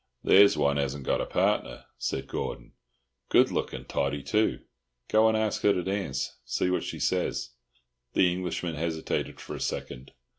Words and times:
"There's 0.23 0.57
one 0.57 0.77
hasn't 0.77 1.05
got 1.05 1.21
a 1.21 1.27
partner," 1.27 1.85
said 1.99 2.25
Gordon. 2.25 2.71
"Good 3.29 3.51
looking 3.51 3.85
Tottie, 3.85 4.23
too. 4.23 4.61
Go 5.09 5.27
and 5.27 5.37
ask 5.37 5.61
her 5.61 5.73
to 5.73 5.83
dance. 5.83 6.39
See 6.43 6.71
what 6.71 6.81
she 6.81 6.99
says." 6.99 7.51
The 8.13 8.33
Englishman 8.33 8.73
hesitated 8.73 9.39
for 9.39 9.55
a 9.55 9.61
second. 9.61 10.11